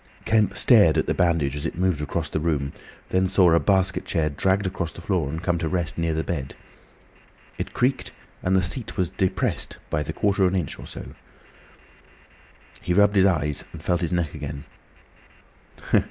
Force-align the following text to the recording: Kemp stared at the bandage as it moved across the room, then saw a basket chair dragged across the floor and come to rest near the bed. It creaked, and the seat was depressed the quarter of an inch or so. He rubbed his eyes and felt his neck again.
Kemp 0.25 0.57
stared 0.57 0.97
at 0.97 1.05
the 1.05 1.13
bandage 1.13 1.55
as 1.55 1.63
it 1.67 1.77
moved 1.77 2.01
across 2.01 2.31
the 2.31 2.39
room, 2.39 2.73
then 3.09 3.27
saw 3.27 3.51
a 3.51 3.59
basket 3.59 4.03
chair 4.03 4.31
dragged 4.31 4.65
across 4.65 4.91
the 4.91 4.99
floor 4.99 5.29
and 5.29 5.43
come 5.43 5.59
to 5.59 5.67
rest 5.69 5.95
near 5.95 6.15
the 6.15 6.23
bed. 6.23 6.55
It 7.59 7.75
creaked, 7.75 8.11
and 8.41 8.55
the 8.55 8.63
seat 8.63 8.97
was 8.97 9.11
depressed 9.11 9.77
the 9.91 10.11
quarter 10.11 10.43
of 10.45 10.53
an 10.55 10.59
inch 10.59 10.79
or 10.79 10.87
so. 10.87 11.13
He 12.81 12.95
rubbed 12.95 13.15
his 13.15 13.27
eyes 13.27 13.63
and 13.73 13.83
felt 13.83 14.01
his 14.01 14.11
neck 14.11 14.33
again. 14.33 14.63